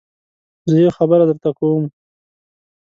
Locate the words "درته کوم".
1.29-1.83